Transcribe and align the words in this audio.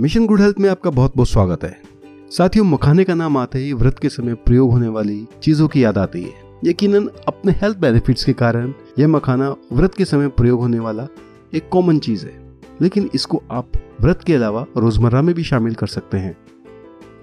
Mission 0.00 0.26
good 0.26 0.40
health 0.40 0.56
में 0.60 0.68
आपका 0.68 0.90
बहुत 0.90 1.12
बहुत 1.16 1.28
स्वागत 1.28 1.64
है। 1.64 1.82
साथियों, 2.30 2.64
मखाने 2.64 3.04
का 3.04 3.14
नाम 3.14 3.36
आते 3.36 3.58
ही 3.58 3.72
व्रत 3.72 3.98
के 3.98 4.08
समय 4.08 4.34
प्रयोग 4.34 4.70
होने 4.70 4.88
वाली 4.88 5.26
चीज़ों 5.42 5.68
की 5.68 5.84
याद 5.84 5.98
आती 5.98 6.22
है। 6.22 6.30
यकीनन, 6.64 7.10
अपने 7.28 7.52
हेल्थ 7.52 7.78
बेनिफिट्स 7.78 8.24
के 8.24 8.32
कारण 8.32 8.72
यह 8.98 9.08
मखाना 9.08 9.56
व्रत 9.72 9.94
के 9.94 10.04
समय 10.04 10.28
प्रयोग 10.28 10.60
होने 10.60 10.78
वाला 10.78 11.08
एक 11.54 11.68
कॉमन 11.68 11.98
चीज़ 11.98 12.26
है। 12.26 12.60
लेकिन 12.80 13.10
इसको 13.14 13.42
आप 13.50 13.72
व्रत 14.00 14.20
के 14.26 14.34
अलावा 14.34 14.66
रोज़मर्रा 14.76 15.22
में 15.22 15.34
भी 15.34 15.42
शामिल 15.42 15.74
कर 15.74 15.86
सकते 15.86 16.16
हैं। 16.16 16.36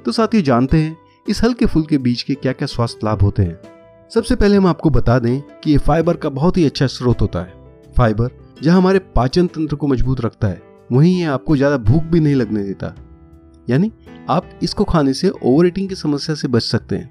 तो 0.05 0.11
साथियों, 0.11 0.43
जानते 0.43 0.77
हैं 0.77 0.97
इस 1.29 1.43
हल्के 1.43 1.65
फुल्के 1.65 1.97
बीज 1.97 2.21
के 2.21 2.33
क्या 2.33 2.51
क्या 2.51 2.65
स्वास्थ्य 2.65 2.99
लाभ 3.03 3.21
होते 3.21 3.43
हैं? 3.43 3.59
सबसे 4.13 4.35
पहले 4.35 4.57
हम 4.57 4.67
आपको 4.67 4.89
बता 4.89 5.19
दें 5.19 5.41
कि 5.63 5.71
ये 5.71 5.77
फाइबर 5.77 6.17
का 6.17 6.29
बहुत 6.29 6.57
ही 6.57 6.65
अच्छा 6.65 6.87
स्रोत 6.87 7.21
होता 7.21 7.39
है। 7.39 7.53
फाइबर 7.97 8.29
जहाँ 8.63 8.77
हमारे 8.77 8.99
पाचन 8.99 9.47
तंत्र 9.47 9.75
को 9.75 9.87
मज़बूत 9.87 10.21
रखता 10.21 10.47
है। 10.47 10.74
वहीं 10.89 11.15
ये 11.15 11.25
आपको 11.25 11.55
ज़्यादा 11.57 11.77
भूख 11.79 12.03
भी 12.03 12.19
नहीं 12.19 12.35
लगने 12.35 12.63
देता। 12.63 12.93
यानी 13.67 13.91
आप 14.29 14.49
इसको 14.63 14.83
खाने 14.83 15.13
से 15.13 15.29
ओवर 15.29 15.67
ईटिंग 15.67 15.89
की 15.89 15.95
समस्या 15.95 16.35
से 16.35 16.47
बच 16.47 16.63
सकते 16.63 16.95
हैं। 16.95 17.09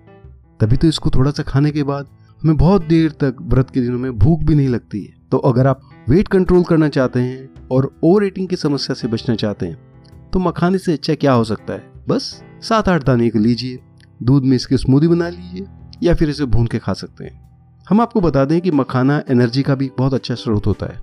तभी 0.61 0.77
तो 0.77 0.89
इसको 0.89 1.11
थोड़ा 1.11 1.31
सा 1.31 1.43
खाने 1.43 1.71
के 1.71 1.83
बाद 1.83 2.09
हमें 2.43 2.57
बहुत 2.57 2.85
देर 2.85 3.11
तक 3.21 3.37
व्रत 3.43 3.71
के 3.71 3.81
दिनों 3.81 3.99
में 3.99 4.19
भूख 4.19 4.43
भी 4.43 4.55
नहीं 4.55 4.69
लगती 4.69 5.03
है। 5.03 5.13
तो 5.31 5.39
अगर 5.41 5.67
आप 5.67 5.81
वेट 6.09 6.29
कंट्रोल 6.29 6.63
करना 6.65 6.89
चाहते 6.89 7.21
हैं 7.21 7.69
और 7.73 7.91
ओवर 8.05 8.25
ईटिंग 8.25 8.49
की 8.49 8.57
समस्या 8.57 8.95
से 8.95 9.09
बचना 9.09 9.35
चाहते 9.35 9.67
हैं 9.67 10.31
तो 10.33 10.39
मखाने 10.39 10.79
से 10.79 10.93
अच्छा 10.93 11.15
क्या 11.15 11.33
हो 11.33 11.45
सकता 11.45 11.73
है? 11.73 11.83
बस 12.09 12.43
सात 12.63 12.89
आठ 12.89 13.05
दाने 13.05 13.29
को 13.31 13.39
लीजिए, 13.39 13.79
दूध 14.21 14.45
में 14.45 14.57
इसकी 14.57 14.77
स्मूदी 14.77 15.09
बना 15.09 15.29
लीजिए, 15.29 15.67
या 16.03 16.15
फिर 16.15 16.31
इसे 16.31 16.45
भून 16.47 16.67
के 16.67 16.79
खा 16.79 16.93
सकते 16.93 17.25
हैं। 17.25 17.43
हम 17.87 18.01
आपको 18.01 18.21
बता 18.21 18.45
दें 18.45 18.61
कि 18.61 18.71
मखाना 18.71 19.23
एनर्जी 19.31 19.63
का 19.63 19.75
भी 19.75 19.91
बहुत 19.99 20.15
अच्छा 20.15 20.35
स्रोत 20.35 20.67
होता 20.67 20.87
है। 20.87 20.99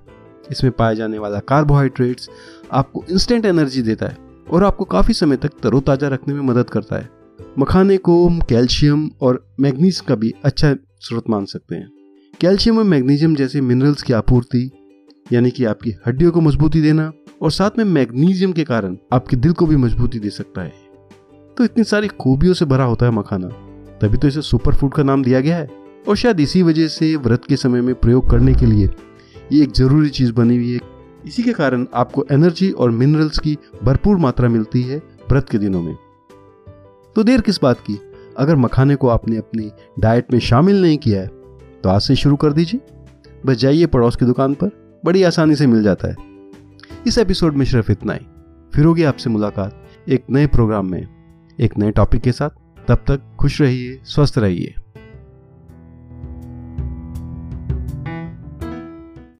इसमें 0.52 0.72
पाया 0.72 0.94
जाने 0.94 1.18
वाला 1.18 1.38
कार्बोहाइड्रेट्स 1.48 2.28
आपको 2.72 3.04
इंस्टेंट 3.10 3.46
एनर्जी 3.46 3.82
देता 3.82 4.06
है 4.06 4.16
और 4.46 4.64
आपको 4.64 4.84
काफ़ी 4.84 5.14
समय 5.14 5.36
तक 5.36 5.52
तरोताज़ा 5.62 6.08
रखने 6.08 6.34
में 6.34 6.42
मदद 6.42 6.70
करता 6.70 6.96
है। 6.96 7.08
मखाने 7.58 7.96
को 7.98 8.26
हम 8.26 8.38
कैल्शियम 8.40 9.10
और 9.22 9.44
मैग्नीज 9.60 10.00
का 10.00 10.14
भी 10.14 10.32
अच्छा 10.44 10.74
स्रोत 11.00 11.30
मान 11.30 11.44
सकते 11.44 11.74
हैं। 11.74 11.88
कैल्शियम 12.40 12.78
और 12.78 12.84
मैग्नीशियम 12.84 13.34
जैसे 13.34 13.60
मिनरल्स 13.60 14.02
की 14.02 14.12
आपूर्ति, 14.12 14.70
यानी 15.32 15.50
कि 15.50 15.64
आपकी 15.64 15.94
हड्डियों 16.06 16.30
को 16.30 16.40
मजबूती 16.40 16.80
देना 16.80 17.10
और 17.42 17.50
साथ 17.50 17.78
में 17.78 17.84
मैग्नीशियम 17.84 18.52
के 18.52 18.64
कारण 18.64 18.96
आपके 19.12 19.36
दिल 19.36 19.52
को 19.52 19.66
भी 19.66 19.76
मजबूती 19.76 20.18
दे 20.18 20.30
सकता 20.30 20.62
है। 20.62 20.72
तो 21.56 21.64
इतनी 21.64 21.84
सारी 21.84 22.08
खूबियों 22.08 22.54
से 22.54 22.64
भरा 22.64 22.84
होता 22.84 23.06
है 23.06 23.12
मखाना, 23.12 23.48
तभी 23.98 24.18
तो 24.18 24.28
इसे 24.28 24.42
सुपर 24.42 24.74
फ़ूड 24.74 24.94
का 24.94 25.02
नाम 25.02 25.22
दिया 25.22 25.40
गया 25.40 25.56
है। 25.56 25.68
और 26.08 26.16
शायद 26.16 26.40
इसी 26.40 26.62
वजह 26.62 26.86
से 26.88 27.14
व्रत 27.16 27.44
के 27.44 27.56
समय 27.56 27.80
में 27.80 27.94
प्रयोग 27.94 28.30
करने 28.30 28.54
के 28.54 28.66
लिए 28.66 28.86
ये 29.52 29.62
एक 29.62 29.72
ज़रूरी 29.72 30.08
चीज़ 30.08 30.32
बनी 30.32 30.56
हुई 30.56 30.72
है। 30.72 30.80
इसी 31.26 31.42
के 31.42 31.52
कारण 31.52 31.86
आपको 31.94 32.24
एनर्जी 32.32 32.70
और 32.70 32.90
मिनरल्स 32.90 33.38
की 33.38 33.56
भरपूर 33.82 34.16
मात्रा 34.16 34.48
मिलती 34.48 34.82
है 34.82 34.96
व्रत 35.30 35.48
के 35.48 35.58
दिनों 35.58 35.82
में। 35.82 35.96
तो 37.16 37.22
देर 37.22 37.40
किस 37.40 37.62
बात 37.62 37.80
की? 37.80 37.98
अगर 38.38 38.56
मखाने 38.56 38.94
को 38.96 39.08
आपने 39.08 39.36
अपनी 39.36 39.70
डाइट 39.98 40.32
में 40.32 40.38
शामिल 40.40 40.82
नहीं 40.82 40.98
किया 40.98 41.20
है 41.20 41.26
तो 41.82 41.88
आज 41.88 42.00
से 42.00 42.14
शुरू 42.16 42.36
कर 42.36 42.52
दीजिए। 42.52 42.80
बस 43.46 43.56
जाइए 43.56 43.86
पड़ोस 43.86 44.16
की 44.16 44.24
दुकान 44.24 44.54
पर, 44.54 45.00
बड़ी 45.04 45.22
आसानी 45.22 45.56
से 45.56 45.66
मिल 45.66 45.82
जाता 45.82 46.08
है। 46.08 46.16
इस 47.06 47.18
एपिसोड 47.18 47.54
में 47.54 47.64
सिर्फ़ 47.64 47.92
इतना 47.92 48.12
ही। 48.12 48.26
फिर 48.74 48.84
होगी 48.84 49.02
आपसे 49.02 49.30
मुलाकात 49.30 49.88
एक 50.08 50.24
नए 50.30 50.46
प्रोग्राम 50.46 50.90
में, 50.90 51.06
एक 51.60 51.78
नए 51.78 51.90
टॉपिक 51.90 52.22
के 52.22 52.32
साथ। 52.32 52.50
तब 52.88 53.04
तक 53.06 53.20
खुश 53.40 53.60
रहिए, 53.60 54.00
स्वस्थ 54.04 54.38
रहिए। 54.38 54.74